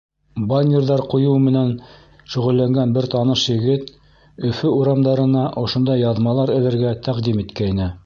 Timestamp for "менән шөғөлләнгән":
1.47-2.97